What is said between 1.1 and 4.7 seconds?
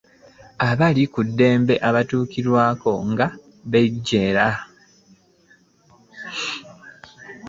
ku ddemebe abatukulira nga bajeera.